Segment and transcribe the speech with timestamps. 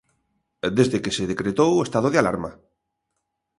[0.77, 2.51] Desde que se decretou o estado de alarma.